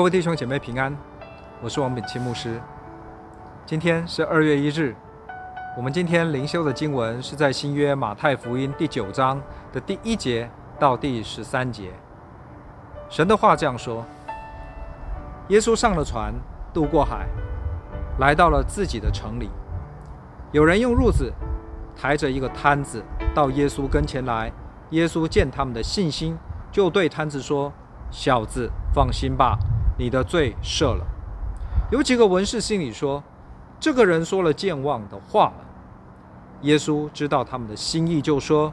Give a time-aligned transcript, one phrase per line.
[0.00, 0.96] 各位弟兄姐妹平安，
[1.60, 2.58] 我是王炳钦牧师。
[3.66, 4.96] 今天是二月一日，
[5.76, 9.38] 我们今天灵修的经文是在新约马太福音第九章
[9.74, 11.90] 的第一节到第十三节。
[13.10, 14.02] 神的话这样说：
[15.48, 16.32] 耶稣上了船，
[16.72, 17.26] 渡过海，
[18.20, 19.50] 来到了自己的城里。
[20.50, 21.30] 有人用褥子
[21.94, 24.50] 抬着一个摊子到耶稣跟前来。
[24.92, 26.38] 耶稣见他们的信心，
[26.72, 27.70] 就对摊子说
[28.10, 29.58] ：“小子，放心吧，
[30.00, 31.06] 你的罪赦了。”
[31.92, 33.22] 有几个文士心里说
[33.78, 35.64] ：“这个人说了健忘的话了。”
[36.62, 38.72] 耶稣知道他们的心意，就说：“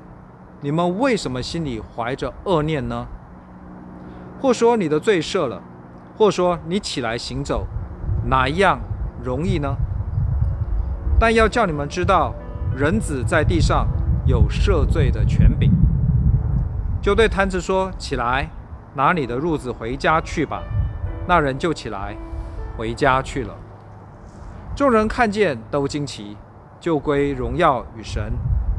[0.61, 3.05] 你们为什么心里怀着恶念呢？
[4.39, 5.61] 或说你的罪赦了，
[6.17, 7.65] 或说你起来行走，
[8.25, 8.79] 哪一样
[9.23, 9.75] 容易呢？
[11.19, 12.33] 但要叫你们知道，
[12.75, 13.87] 人子在地上
[14.27, 15.71] 有赦罪的权柄。”
[17.01, 18.49] 就对瘫子说：“起来，
[18.93, 20.61] 拿你的褥子回家去吧。”
[21.27, 22.15] 那人就起来，
[22.77, 23.53] 回家去了。
[24.75, 26.37] 众人看见，都惊奇，
[26.79, 28.31] 就归荣耀与神，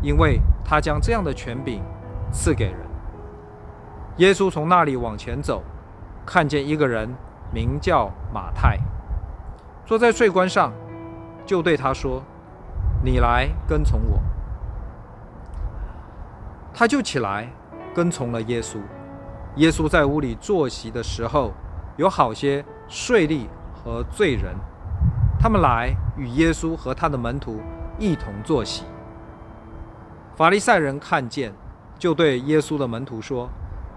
[0.03, 1.83] 因为他将这样的权柄
[2.33, 2.81] 赐给人。
[4.17, 5.63] 耶稣从那里往前走，
[6.25, 7.15] 看见一个人
[7.53, 8.79] 名叫马太，
[9.85, 10.73] 坐在税关上，
[11.45, 12.23] 就对他说
[13.05, 14.21] ：“你来跟从我。”
[16.75, 17.51] 他就起来。
[17.95, 18.79] 跟从了耶稣。
[19.57, 21.53] 耶稣在屋里坐席的时候，
[21.99, 24.55] 有好些税吏和罪人，
[25.37, 27.61] 他们来与耶稣和他的门徒
[27.99, 28.85] 一同坐席。
[30.37, 31.53] 法利赛人看见，
[31.99, 33.51] 就对耶稣的门徒说：“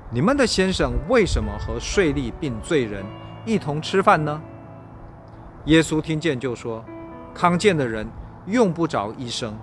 [0.09, 3.05] 你们的先生为什么和税吏并罪人
[3.45, 4.41] 一同吃饭呢？”
[5.65, 6.83] 耶稣听见就说
[7.35, 8.07] ：“康健的人
[8.47, 9.55] 用不着医生，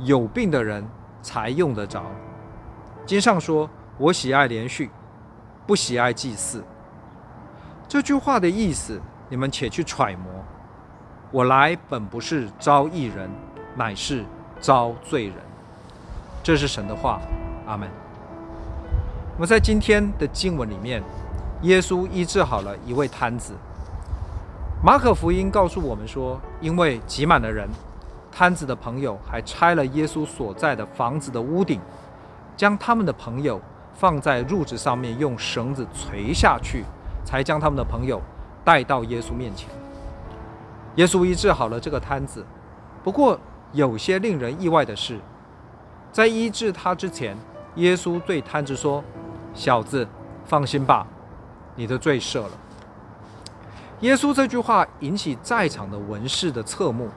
[0.00, 0.86] 有病的人
[1.22, 2.04] 才用得着。”
[3.06, 4.90] 经上说：“我喜爱怜恤，
[5.66, 6.62] 不喜爱祭祀。”
[7.92, 8.98] 这句话的意思，
[9.28, 10.32] 你们且去揣摩。
[11.30, 13.28] 我来本不是招义人，
[13.76, 14.24] 乃是
[14.62, 15.34] 招罪人。
[16.42, 17.20] 这是神的话，
[17.66, 17.86] 阿门。
[19.34, 21.02] 我们在今天的经文里面，
[21.64, 23.52] 耶稣医治好了一位瘫子。
[24.82, 27.68] 马可福音告诉我们说，因为挤满了人，
[28.32, 31.78] 瘫子的朋友还拆了耶稣所在的房子的屋顶。
[32.56, 33.60] 将他们的朋友
[33.92, 36.86] 放在褥子上面，用绳子垂下去，
[37.24, 38.20] 才将他们的朋友
[38.64, 39.68] 带到耶稣面前。
[40.96, 42.44] 耶稣医治好了这个瘫子。
[43.02, 43.38] 不过，
[43.72, 45.18] 有些令人意外的是，
[46.12, 47.36] 在医治他之前，
[47.76, 49.02] 耶稣对瘫子说
[49.54, 50.06] ：“小子，
[50.44, 51.06] 放心吧，
[51.74, 52.50] 你的罪赦了。”
[54.00, 57.08] 耶稣这句话引起在场的文士的侧目，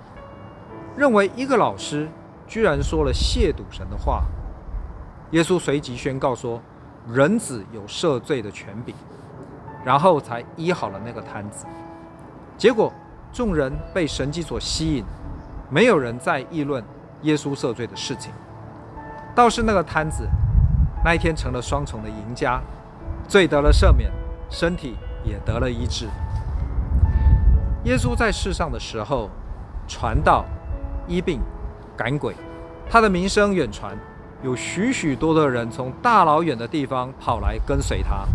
[0.96, 2.08] 认为一个老师
[2.48, 4.24] 居然说了亵渎神的话。
[5.32, 6.62] 耶稣随即宣告说
[7.12, 8.96] ：“人子有赦罪的权柄。”
[9.86, 11.66] 然后才医好了那个瘫子。
[12.58, 12.92] 结果
[13.32, 15.06] 众人被神迹所吸引，
[15.70, 16.84] 没有人再议论
[17.22, 18.32] 耶稣赦罪的事情。
[19.36, 20.28] 倒是那个瘫子，
[21.04, 22.60] 那一天成了双重的赢家，
[23.28, 24.10] 罪得了赦免，
[24.50, 26.08] 身体也得了医治。
[27.84, 29.30] 耶稣在世上的时候，
[29.88, 30.44] 传道、
[31.08, 31.40] 医病、
[31.96, 32.34] 赶鬼，
[32.90, 33.96] 他的名声远传。
[34.44, 38.26] 有许许多多的人从大老远的地方跑来跟随他。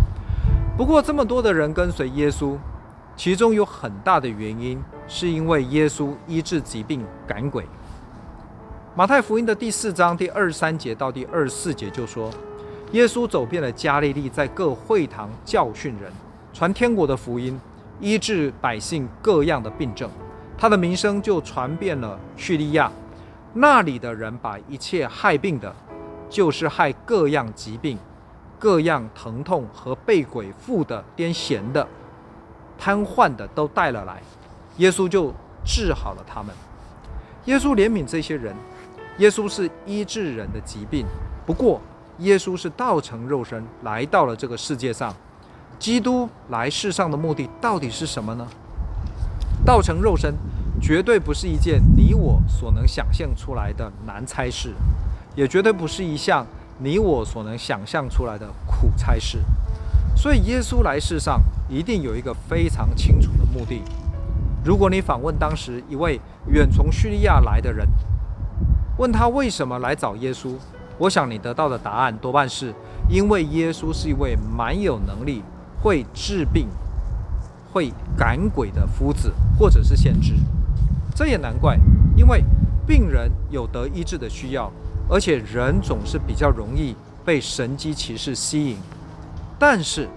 [0.80, 2.56] 不过，这么多的人跟随耶稣，
[3.14, 7.66] 其中有很大的原因是因为耶稣医治疾病、赶鬼。
[8.94, 12.30] 马太福音的第四章第二十三节到第二十四节就说，
[12.92, 16.10] 耶稣走遍了加利利，在各会堂教训人，
[16.54, 17.60] 传天国的福音，
[18.00, 20.08] 医治百姓各样的病症。
[20.56, 22.90] 他的名声就传遍了叙利亚，
[23.52, 25.70] 那里的人把一切害病的。
[26.30, 27.98] 就是害各样疾病、
[28.60, 31.88] 各样疼痛和被鬼附的、癫痫的、
[32.78, 34.22] 瘫痪的都带了来，
[34.76, 35.32] 耶稣就
[35.64, 36.54] 治好了他们。
[37.46, 38.54] 耶稣怜悯这些人，
[39.16, 41.06] 耶稣是医治人的疾病。
[41.46, 41.80] 不过，
[42.18, 45.12] 耶稣是道成肉身来到了这个世界上。
[45.78, 48.46] 基督来世上的目的到底是什么呢？
[49.64, 50.34] 道成肉身
[50.82, 54.74] 绝对不是一件你我所能想象出来的难差事。
[55.34, 56.46] 也绝对不是一项
[56.82, 59.38] 你我所能想象出来的苦差事，
[60.16, 61.38] 所以耶稣来世上
[61.68, 63.82] 一定有一个非常清楚的目的。
[64.64, 67.86] 如果你访问当时一位远从叙利亚来的人，
[68.96, 70.54] 问他为什么来找耶稣，
[70.96, 72.74] 我想你得到的答案多半是
[73.10, 75.42] 因为耶稣是一位蛮有能力、
[75.82, 76.66] 会治病、
[77.72, 80.34] 会赶鬼的夫子或者是先知。
[81.14, 81.78] 这也难怪，
[82.16, 82.42] 因为
[82.86, 84.72] 病人有得医治的需要。
[85.10, 88.76] 而且人总是比较容易被神机骑士吸引，
[89.58, 90.08] 但是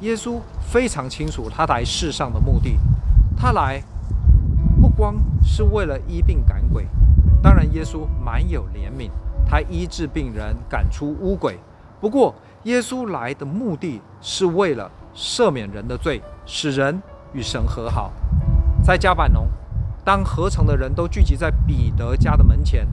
[0.00, 2.78] 耶稣非常清楚他来世上的目的，
[3.36, 3.82] 他来
[4.80, 6.86] 不光是为了医病赶鬼，
[7.42, 9.10] 当然耶稣蛮有怜悯，
[9.46, 11.58] 他医治病人，赶出污鬼。
[12.00, 17.02] 不过，耶稣来的目的是为了赦免人的罪，使人
[17.32, 18.12] 与神和好。
[18.82, 19.48] 在加百农，
[20.04, 22.86] 当合城的人都聚集在彼得家的门前，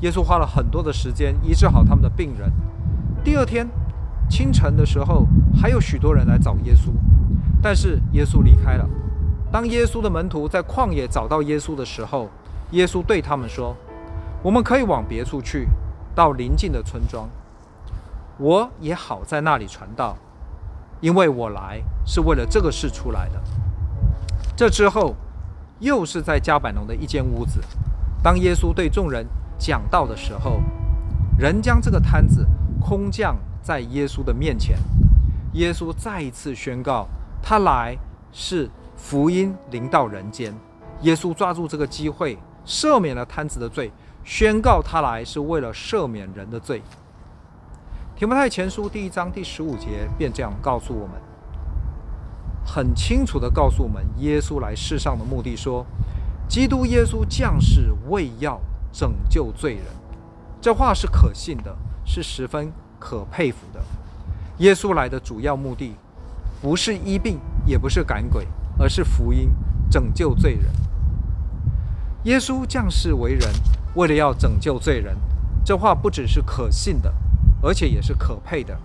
[0.00, 2.52] 耶稣花了很多的时间医治好他们的病人。
[3.22, 3.68] 第二天
[4.28, 5.26] 清晨的时候，
[5.60, 6.90] 还有许多人来找耶稣，
[7.62, 8.88] 但是耶稣离开了。
[9.50, 12.28] 当耶稣的门徒在旷野找到耶稣的时候，
[12.72, 13.76] 耶稣对他们说
[14.42, 15.68] ：“我们可以往别处去，
[16.14, 17.28] 到邻近的村庄。”
[18.36, 20.16] 我也好在那里传道，
[21.00, 23.40] 因为我来是为了这个事出来的。
[24.56, 25.14] 这之后，
[25.78, 27.60] 又是在加百农的一间屋子。
[28.24, 29.24] 当耶稣对众人
[29.58, 30.60] 讲道的时候，
[31.38, 32.46] 人将这个摊子
[32.80, 34.76] 空降在耶稣的面前。
[35.54, 37.06] 耶稣再一次宣告，
[37.42, 37.96] 他来
[38.32, 40.52] 是福音临到人间。
[41.02, 43.92] 耶稣抓住这个机会，赦免了摊子的罪，
[44.24, 46.82] 宣告他来是为了赦免人的罪。
[48.16, 51.20] 提摩太前书第一章第十五节便这样告诉我们，
[52.64, 55.84] 很清楚地告诉我们，耶稣来世上的目的说，
[56.48, 58.60] 基督耶稣降世为要
[58.94, 59.84] 拯救罪人。
[60.60, 61.76] 这话是可信的，
[62.06, 63.82] 是十分可佩服的。
[64.58, 65.96] 耶稣来的主要目的，
[66.62, 68.46] 不是医病，也不是赶鬼，
[68.78, 69.50] 而是福音，
[69.90, 70.70] 拯救罪人。
[72.22, 73.50] 耶稣降世为人，
[73.94, 75.16] 为了要拯救罪人。
[75.64, 77.12] 这话不只是可信的。
[77.62, 78.78] 而且也是可佩的。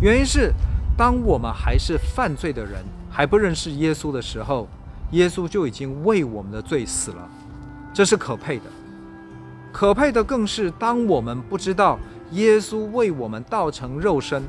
[0.00, 0.52] 原因是，
[0.96, 4.66] 当我们还是犯罪的人，还不认识耶稣的时候，
[5.12, 7.28] 耶稣就已经为我们的罪死了。
[7.94, 8.64] 这是可佩的。
[9.72, 11.98] 可佩的更是，当我们不知道
[12.32, 14.42] 耶稣为我们道成肉身，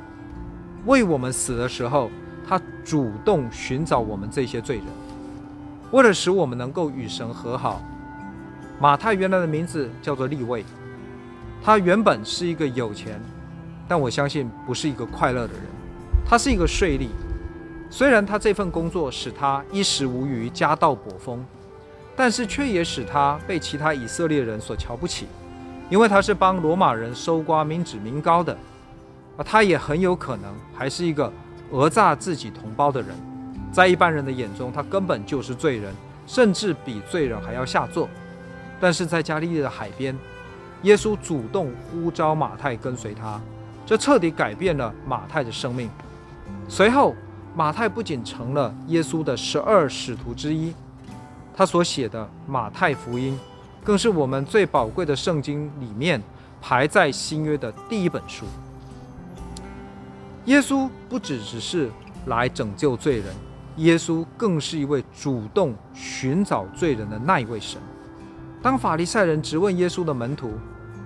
[0.85, 2.09] 为我们死的时候，
[2.47, 4.85] 他主动寻找我们这些罪人，
[5.91, 7.81] 为了使我们能够与神和好。
[8.79, 10.65] 马太原来的名字叫做利未。
[11.63, 13.19] 他原本是一个有钱，
[13.87, 15.63] 但我相信不是一个快乐的人。
[16.27, 17.07] 他是一个税吏，
[17.89, 21.43] 虽然他这份工作使他衣食无虞、家道颇丰，
[22.15, 25.27] 但是却也使他被其他以色列人所瞧不起，
[25.89, 28.57] 因为他是帮罗马人收刮民脂民膏的。
[29.37, 31.31] 而他也很有可能还是一个
[31.69, 33.09] 讹诈自己同胞的人，
[33.71, 35.93] 在一般人的眼中，他根本就是罪人，
[36.25, 38.07] 甚至比罪人还要下作。
[38.79, 40.17] 但是在加利利的海边。
[40.83, 43.41] 耶稣主动呼召马太跟随他，
[43.87, 45.89] 这彻底改变了马太的生命。
[46.67, 47.15] 随后，
[47.55, 50.73] 马太不仅成了耶稣的十二使徒之一，
[51.55, 53.33] 他所写的《马太福音》
[53.85, 56.21] 更是我们最宝贵的圣经里面
[56.61, 58.45] 排在新约的第一本书。
[60.45, 61.89] 耶稣不只只是
[62.25, 63.33] 来拯救罪人，
[63.77, 67.79] 耶稣更是一位主动寻找罪人的那一位神。
[68.61, 70.51] 当法利赛人质问耶稣的门徒，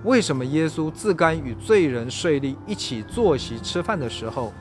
[0.03, 4.51] 为什么耶稣自甘与罪人税吏一起坐席吃饭的时候，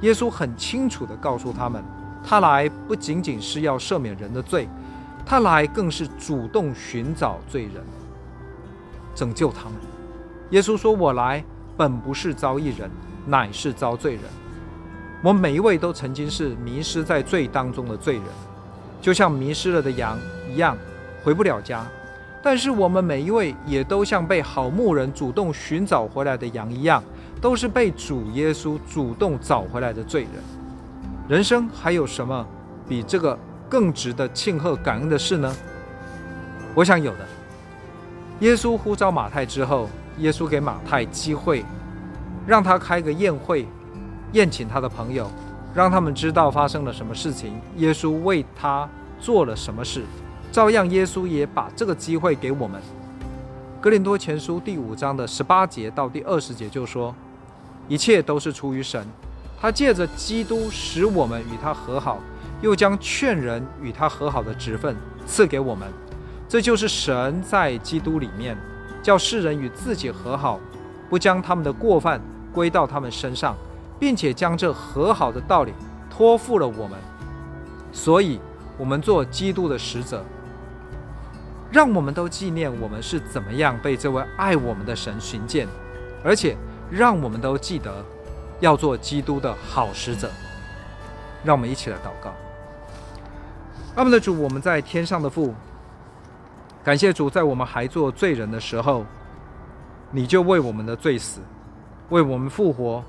[0.00, 1.84] 耶稣很清楚地告诉他们，
[2.24, 4.68] 他来不仅仅是要赦免人的罪，
[5.30, 7.74] 他来更是主动寻找罪人，
[9.14, 9.74] 拯救他们。
[10.50, 11.44] 耶稣说：“我来
[11.76, 12.90] 本不是招义人，
[13.26, 14.24] 乃是招罪人。”
[15.22, 18.24] 我们每一位都曾经是迷失在罪当中的罪人，
[19.00, 20.18] 就像迷失了的羊
[20.52, 20.76] 一样，
[21.22, 21.86] 回不了家。
[22.42, 27.00] 但是我们每一位也都像被好牧人主动寻找回来的羊一样，
[27.40, 30.32] 都是被主耶稣主动找回来的罪人。
[31.28, 32.44] 人生还有什么
[32.88, 33.38] 比这个
[33.70, 35.54] 更值得庆贺感恩的事呢？
[36.74, 37.26] 我想有的。
[38.40, 41.64] 耶稣呼召马太之后，耶稣给马太机会，
[42.46, 43.68] 让他开个宴会，
[44.32, 45.30] 宴请他的朋友，
[45.72, 48.88] 让他们知道发生了什么事情，耶稣为他
[49.20, 50.02] 做了什么事。
[50.50, 52.82] 照样，耶稣也把这个机会给我们。
[53.80, 57.14] 哥林多前书第五章的十八节到第二十节就说
[57.88, 59.06] ：“一切都是出于神，
[59.60, 62.18] 他借着基督使我们与他和好，
[62.60, 65.88] 又将劝人与他和好的职分赐给我们。
[66.48, 68.56] 这就是神在基督里面，
[69.02, 70.58] 叫世人与自己和好，
[71.08, 72.20] 不将他们的过犯
[72.52, 73.56] 归到他们身上，
[73.98, 75.72] 并且将这和好的道理
[76.10, 76.98] 托付了我们。
[77.92, 78.40] 所以，
[78.76, 80.24] 我们做基督的使者。”
[81.72, 85.68] 让我们都纪念我们是怎么样被这位爱我们的神寻见，
[86.24, 86.56] 而且
[86.90, 88.04] 让我们都记得
[88.58, 90.28] 要做基督的好使者。
[91.44, 92.34] 让我们一起来祷告。
[93.96, 95.52] 爱我们的主，我们在天上的父，
[96.84, 99.04] 感谢主，在我们还做罪人的时候，
[100.12, 101.40] 你就为我们的罪死，
[102.08, 103.02] 为我们复活，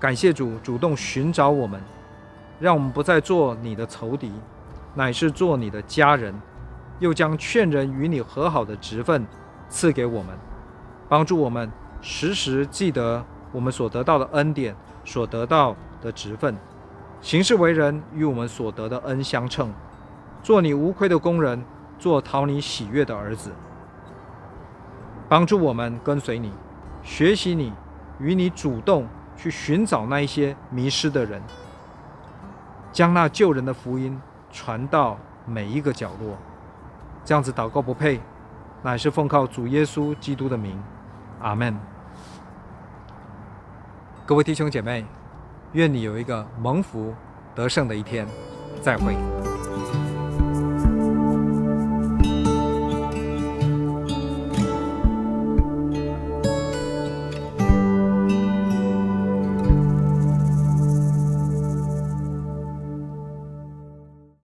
[0.00, 1.80] 感谢主主动寻找我们，
[2.58, 4.32] 让我们不再做你的仇敌，
[4.94, 6.34] 乃是做你的家人，
[6.98, 9.24] 又将劝人与你和好的职分
[9.68, 10.36] 赐给我们，
[11.08, 16.56] 帮助我们时时记得我们所得到的恩典，所得到的职分，
[17.20, 19.72] 行事为人与我们所得的恩相称，
[20.42, 21.62] 做你无亏的工人，
[21.98, 23.52] 做讨你喜悦的儿子，
[25.28, 26.52] 帮助我们跟随你，
[27.02, 27.72] 学习你，
[28.18, 29.06] 与你主动
[29.36, 31.40] 去寻找那一些迷失的人，
[32.90, 34.20] 将那救人的福音
[34.50, 36.36] 传到每一个角落。
[37.24, 38.20] 这样子祷告不配，
[38.82, 40.76] 乃是奉靠主耶稣基督的名，
[41.40, 41.78] 阿门。
[44.26, 45.06] 各位弟兄姐妹，
[45.72, 47.14] 愿你有一个蒙福
[47.54, 48.26] 得胜的一天，
[48.80, 49.16] 再会。